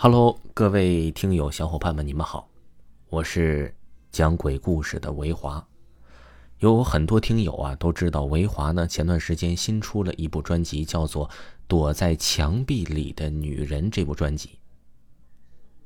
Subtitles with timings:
[0.00, 2.48] Hello，各位听友小伙伴们，你们好，
[3.08, 3.74] 我是
[4.12, 5.66] 讲鬼故事的维华。
[6.60, 11.28] 有很多听友啊都知道，维华呢前段时间新出了一部专辑，叫做
[11.66, 14.60] 《躲在墙壁里的女人》这部专辑。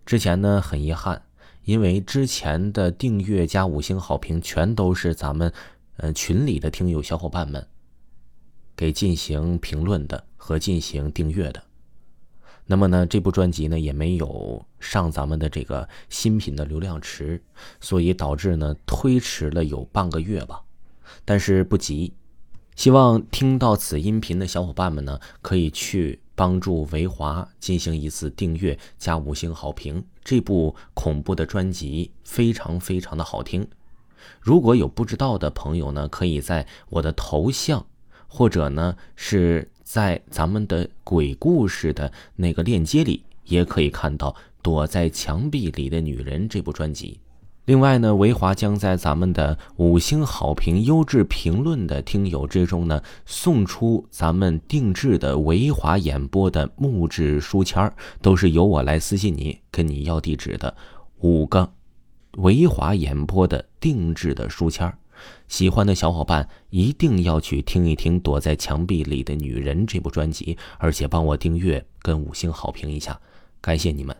[0.04, 1.22] 之前呢很遗憾，
[1.64, 5.50] 因为之前的订阅加五星好评全都是咱们
[5.96, 7.66] 呃群里的听友小伙伴们
[8.76, 11.64] 给进行评论的和进行订阅的。
[12.72, 17.42] 那么呢，这部专辑呢也没有上咱们的这个新品的流量池，
[17.82, 20.62] 所以导致呢推迟了有半个月吧。
[21.26, 22.14] 但是不急，
[22.74, 30.02] 希望听到此音频的小伙伴们呢，可以去帮助维华进行一次订阅加五星好评。
[30.24, 33.68] 这部恐怖的专辑非常非常的好听。
[34.40, 37.84] 如果有不知道的朋友呢，可以在我的头像，
[38.26, 39.68] 或者呢是。
[39.92, 44.30] 在咱们的鬼故事的那个链接里，也可以看到
[44.62, 47.20] 《躲在墙壁里的女人》这部专辑。
[47.66, 60.74] 另外呢，维华将在咱们的五星好评、优质评论的听友之中呢，送出咱们定制的维华演播的木质书签都是由我来私信你，跟你要地址的
[61.20, 61.70] 五个
[62.38, 64.92] 维华演播的定制的书签
[65.48, 73.20] 喜欢的小伙伴一定要去听一听《躲在墙壁里的女人》这部专辑，而且帮我订阅跟五星好评一下，
[73.60, 74.16] 感谢你们。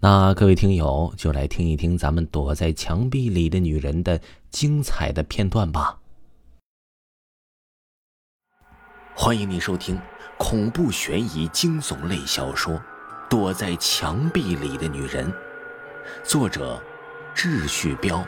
[0.00, 5.98] 那各位听友就来听一听咱们《躲在墙壁里的女人》的精彩的片段吧。
[9.14, 9.98] 欢迎你收听
[10.36, 12.74] 恐怖悬疑惊悚类小说
[13.30, 15.32] 《躲在墙壁里的女人》，
[16.22, 16.82] 作者
[17.34, 18.24] 秩序标。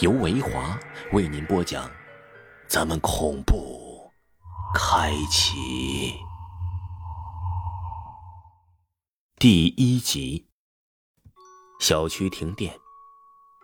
[0.00, 0.76] 由维华
[1.12, 1.88] 为您播讲，
[2.66, 4.10] 咱们恐怖
[4.74, 6.12] 开启
[9.38, 10.48] 第一集。
[11.78, 12.76] 小区停电，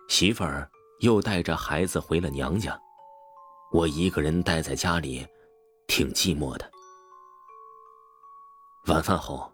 [0.07, 0.69] 媳妇儿
[1.01, 2.79] 又带着孩子回了娘家，
[3.73, 5.27] 我一个人待在家里，
[5.87, 6.71] 挺寂寞的。
[8.87, 9.51] 晚饭后，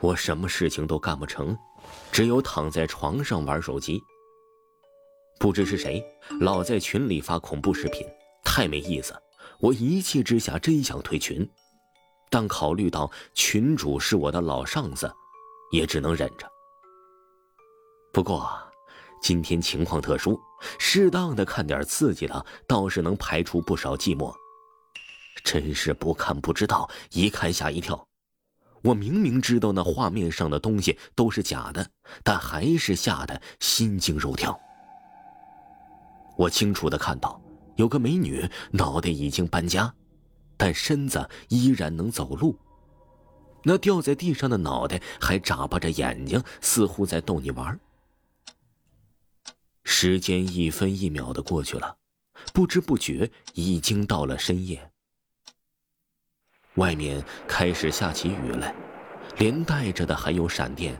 [0.00, 1.56] 我什么事情都干不成，
[2.12, 4.00] 只有躺在床上玩手机。
[5.38, 6.04] 不知是谁，
[6.40, 8.06] 老在群里发恐怖视频，
[8.44, 9.14] 太没意思。
[9.58, 11.48] 我一气之下真想退群，
[12.30, 15.10] 但考虑到群主是我的老上司，
[15.72, 16.46] 也只能忍着。
[18.12, 18.50] 不过，
[19.22, 20.38] 今天情况特殊，
[20.78, 24.34] 适当的看点刺激的，倒是能排除不少寂寞。
[25.44, 28.06] 真是不看不知道，一看吓一跳。
[28.86, 31.84] 我明明知道那画面上的东西都是假的，
[32.22, 34.56] 但还是吓得心惊肉跳。
[36.36, 37.40] 我清楚的看到，
[37.74, 39.92] 有个美女脑袋已经搬家，
[40.56, 42.56] 但身子依然能走路。
[43.64, 47.80] 那掉在地上的脑袋还眨巴着眼睛，似乎在逗你玩。
[49.82, 51.96] 时间一分一秒的过去了，
[52.52, 54.92] 不知不觉已经到了深夜。
[56.76, 58.74] 外面开始下起雨来，
[59.38, 60.96] 连带着的还有闪电。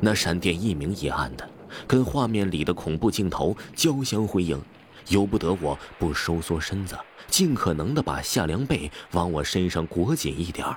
[0.00, 1.48] 那闪电一明一暗的。
[1.86, 4.60] 跟画面里的恐怖镜头交相辉映，
[5.08, 6.94] 由不得我不收缩身子，
[7.28, 10.76] 尽可能的把夏凉被往我身上裹紧一点儿。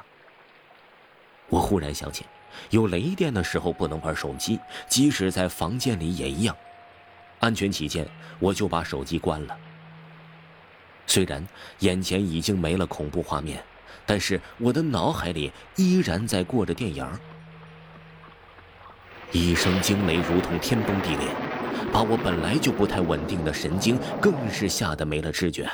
[1.49, 2.25] 我忽然想起，
[2.69, 4.57] 有雷电的时候不能玩手机，
[4.87, 6.55] 即使在房间里也一样。
[7.41, 8.07] 安全起见，
[8.39, 9.57] 我就把手机关了。
[11.07, 11.45] 虽然
[11.79, 13.63] 眼前已经没了恐怖画面，
[14.05, 17.07] 但是我的脑海里依然在过着电影。
[19.31, 21.27] 一声惊雷，如同天崩地裂，
[21.91, 25.69] 把我本来就不太稳定的神经更是吓得没了知觉。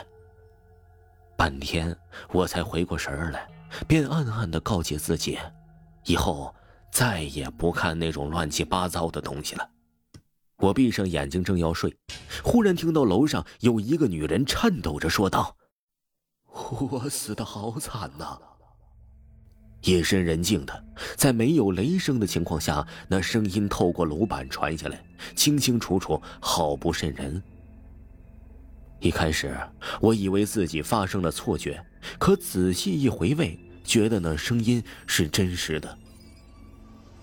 [1.37, 1.95] 半天
[2.31, 3.47] 我才回过神儿来，
[3.87, 5.37] 便暗暗的告诫自己，
[6.05, 6.53] 以后
[6.91, 9.69] 再也不看那种乱七八糟的东西了。
[10.61, 11.97] 我闭上眼睛正要睡，
[12.43, 15.57] 忽然听到楼上有一个女人颤抖着说道
[16.91, 18.37] ：“我死的好惨呐！”
[19.85, 20.85] 夜深人静的，
[21.17, 25.03] 在没有雷声的情况下，那声音透过楼板传下来，
[25.35, 27.41] 清清楚楚，好不瘆人。
[28.99, 29.57] 一开始
[29.99, 31.83] 我以为自己发生了错觉，
[32.19, 35.97] 可仔细一回味，觉得那声音是真实的。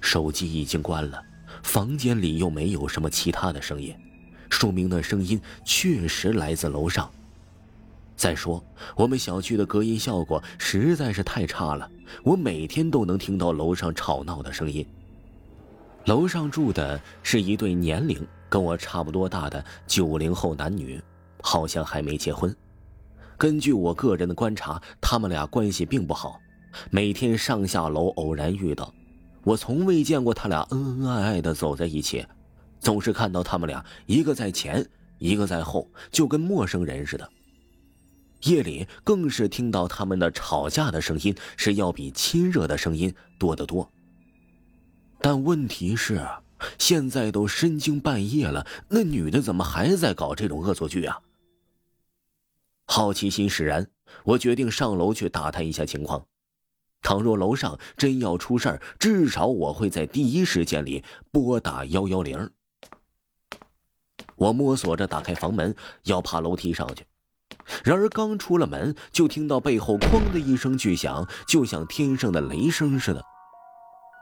[0.01, 1.23] 手机已经关了，
[1.63, 3.95] 房间里又没有什么其他的声音，
[4.51, 7.11] 说明那声音确实来自楼上。
[8.17, 8.65] 再说，
[8.97, 11.89] 我们小区的隔音效果实在是太差了，
[12.25, 14.85] 我每天都能听到楼上吵闹的声音。
[16.07, 21.01] 楼上住的是一对年龄跟我差不多大的九零后男女，
[21.43, 22.55] 好像还没结婚。
[23.37, 26.41] 根据我个人的观察，他们俩关系并不好。
[26.91, 28.93] 每天上下楼偶然遇到，
[29.43, 32.26] 我从未见过他俩恩恩爱爱的走在一起，
[32.81, 34.87] 总是看到他们俩一个在前，
[35.19, 37.29] 一个在后，就跟陌生人似的。
[38.43, 43.90] 夜里更是听到他们的吵架的声音是要比亲热的声音多得多。
[45.20, 46.25] 但问题是，
[46.79, 51.19] 现在都深更半夜了，那女的怎么还在搞这种恶作剧啊？
[52.87, 53.88] 好奇心使然，
[54.25, 56.25] 我决定上楼去打探一下情况。
[57.03, 62.50] 倘若楼上真要出事儿，至少我会在第一时间里拨打幺幺零。
[64.37, 65.75] 我摸索着打开房门，
[66.05, 67.06] 要爬楼梯上去。
[67.85, 73.23] 然而刚出了门，就听到背后“哐”的一声巨响，就像天上的雷声似的。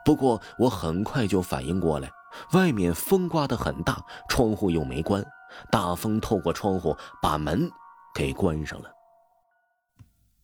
[0.05, 2.11] 不过我很快就反应过来，
[2.53, 5.25] 外面风刮得很大，窗户又没关，
[5.71, 7.71] 大风透过窗户把门
[8.15, 8.91] 给关上了。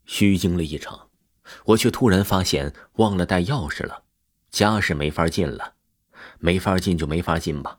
[0.04, 1.08] 虚惊了一场，
[1.66, 4.02] 我却突然发现忘了带钥匙了，
[4.50, 5.74] 家是没法进了，
[6.38, 7.78] 没法进就没法进吧。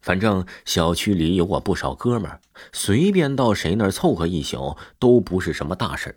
[0.00, 2.40] 反正小区里有我不少哥们儿，
[2.72, 6.16] 随便到谁那儿凑合一宿都不是什么大事儿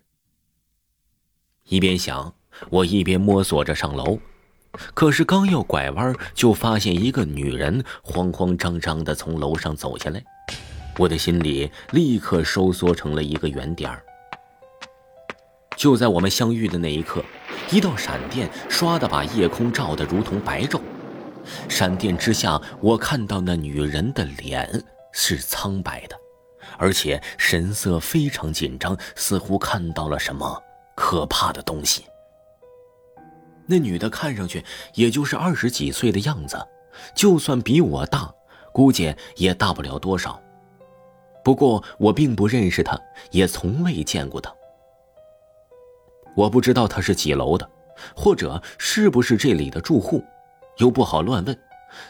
[1.65, 2.33] 一边想，
[2.69, 4.19] 我一边摸索着上楼，
[4.93, 10.23] 可是刚要拐弯，就发现一个女人慌慌张张的从楼上走下来，
[10.97, 14.04] 我的心里立刻收缩成了一个圆点儿。
[15.75, 17.23] 就在我们相遇的那一刻，
[17.71, 20.79] 一道闪电唰的把夜空照得如同白昼。
[21.69, 26.17] 闪电之下，我看到那女人的脸是苍白的，
[26.77, 30.61] 而且神色非常紧张，似乎看到了什么
[30.95, 32.05] 可怕的东西。
[33.67, 34.63] 那女的看上去
[34.93, 36.57] 也就是二十几岁的样子，
[37.15, 38.33] 就算比我大，
[38.71, 40.39] 估计也大不了多少。
[41.43, 42.99] 不过我并不认识她，
[43.29, 44.51] 也从未见过她。
[46.35, 47.69] 我不知道她是几楼的，
[48.15, 50.23] 或者是不是这里的住户。
[50.77, 51.57] 又不好乱问，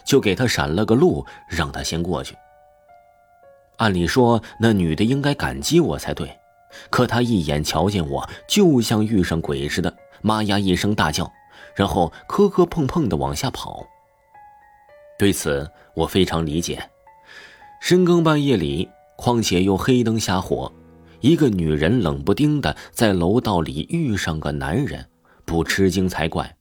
[0.03, 2.35] 就给他闪了个路，让他先过去。
[3.77, 6.35] 按理说，那女的应该感激我才对，
[6.89, 11.31] 可她一眼瞧见我，就像遇上鬼似的，妈呀一声大叫，
[11.75, 13.85] 然后磕磕碰碰的往下跑。
[15.19, 16.89] 对此，我非常理解。
[17.79, 20.73] 深更半夜里，况且又黑灯瞎火，
[21.25, 25.09] 一个女人冷不丁的在楼道里遇上个男人，
[25.43, 26.55] 不吃惊才怪。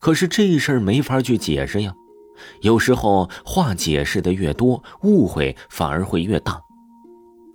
[0.00, 1.94] 可是这事儿没法去解释呀，
[2.62, 6.60] 有时候话解释的越多，误会反而会越大。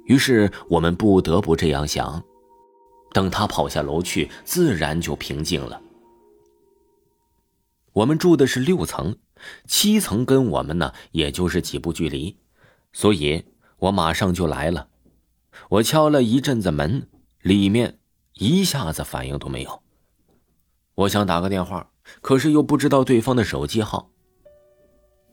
[0.05, 2.23] 于是我们不得不这样想。
[3.11, 5.81] 等他跑下楼去，自然就平静了。
[7.91, 9.17] 我们住的是六层，
[9.67, 12.37] 七层跟我们呢，也就是几步距离，
[12.93, 13.43] 所以
[13.79, 14.87] 我马上就来了。
[15.69, 17.07] 我敲了一阵子门，
[17.41, 17.99] 里面
[18.33, 19.83] 一下子反应都没有。
[20.95, 21.89] 我想打个电话。
[22.21, 24.09] 可是又不知道对方的手机号。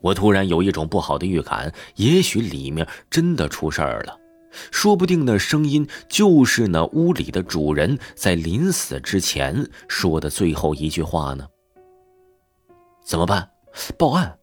[0.03, 4.17] 我突然有一种不好的预感，也许里面真的出事儿了，
[4.71, 11.45] 说不定那声音就是那屋里的主人在临死之前说的最后一句话呢。
[13.05, 13.51] 怎么办？
[13.99, 14.39] 报案？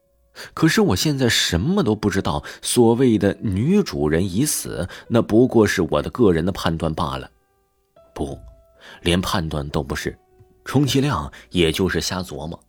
[0.54, 2.44] 可是我现在什么都不知道。
[2.62, 7.30] 所谓的女主人已死，那不过是我的个人的判断罢了。
[8.14, 8.38] 不，
[9.02, 10.18] 连判断都不是。
[10.66, 12.60] 充其量也就是瞎琢磨，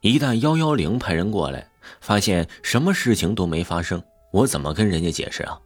[0.00, 1.68] 一旦幺幺零派人过来，
[2.00, 4.02] 发现什么事情都没发生，
[4.32, 5.58] 我怎么跟人家解释啊？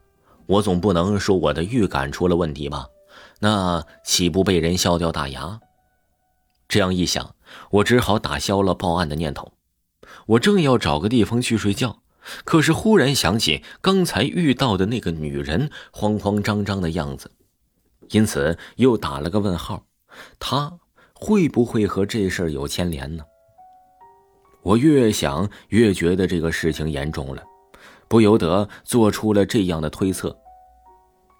[0.47, 2.87] 我总不能说我的预感出了问题吧？
[3.41, 5.61] 那岂不被人笑掉大牙？
[6.69, 7.35] 这样一想，
[7.71, 9.50] 我只好打消了报案的念头。
[10.28, 12.02] 我正要找个地方去睡觉，
[12.44, 17.30] 可是忽然想起刚才遇到的那个女人慌慌张张的样子，
[18.11, 19.85] 因此又打了个问号。
[20.38, 20.78] 她。
[21.20, 23.25] 会不会和这事儿有牵连呢？
[24.62, 27.42] 我越想越觉得这个事情严重了，
[28.06, 30.38] 不由得做出了这样的推测：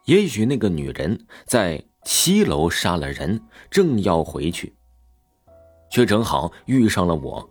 [0.07, 3.41] 也许那个女人在七楼杀了人，
[3.71, 4.75] 正要回去，
[5.93, 7.49] 却正好遇上了我。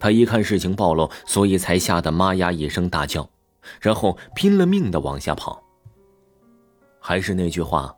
[0.00, 3.28] 他一看事情暴露，所以才吓得妈呀一声大叫，
[3.80, 5.62] 然后拼了命的往下跑。
[7.00, 7.94] 还是那句话，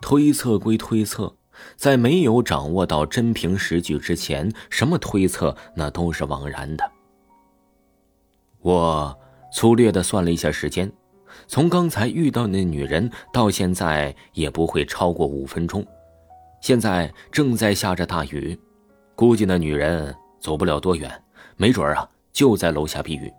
[0.00, 1.34] 推测归推测。
[1.74, 6.84] 在没有掌握到真凭实据之前，什么推测那都是枉然的。
[8.60, 9.18] 我
[9.50, 10.92] 粗略的算了一下时间，
[11.46, 15.82] 从刚才遇到那女人到现在也不会超过五分钟。
[16.60, 18.58] 现在正在下着大雨，
[19.14, 21.10] 估计那女人走不了多远，
[21.56, 23.32] 没准啊就在楼下避雨。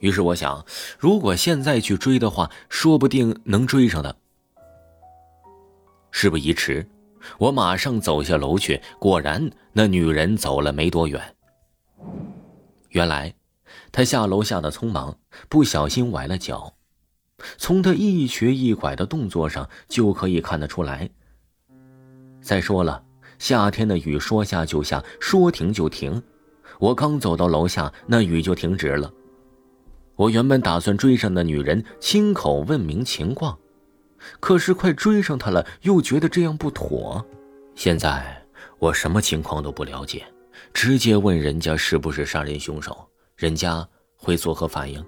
[0.00, 0.64] 于是我想，
[0.98, 4.14] 如果现在去追的话，说不定能追上她。
[6.10, 6.88] 事不宜迟，
[7.38, 11.34] 我马上走下楼去，果然那女人走了没多远。
[12.90, 13.34] 原来，
[13.90, 16.74] 她下楼下的匆忙，不小心崴了脚。
[17.56, 21.10] 从她一瘸一拐的动作上就可以看得出来。
[22.40, 23.04] 再说了，
[23.38, 26.22] 夏天的雨说下就下，说停就停。
[26.78, 29.12] 我刚走到楼下，那雨就停止了。
[30.14, 33.58] 我原本打算追上那女人，亲口问明情况。
[34.40, 37.24] 可是快追上她了，又觉得这样不妥。
[37.74, 38.44] 现在
[38.78, 40.26] 我什么情况都不了解，
[40.72, 45.04] 直接问人家是不是杀人凶手，人家会作何反应？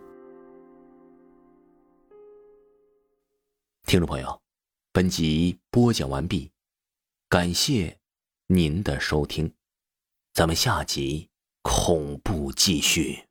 [3.87, 4.41] 听众朋友，
[4.93, 6.53] 本集播讲完毕，
[7.29, 7.99] 感谢
[8.47, 9.53] 您的收听，
[10.33, 11.30] 咱们下集
[11.63, 13.30] 恐怖继续。